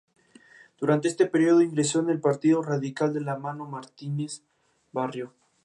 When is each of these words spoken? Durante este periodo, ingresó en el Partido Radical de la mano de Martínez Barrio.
Durante 0.79 1.07
este 1.07 1.27
periodo, 1.27 1.61
ingresó 1.61 1.99
en 1.99 2.09
el 2.09 2.19
Partido 2.19 2.63
Radical 2.63 3.13
de 3.13 3.21
la 3.21 3.37
mano 3.37 3.65
de 3.65 3.71
Martínez 3.73 4.41
Barrio. 4.91 5.31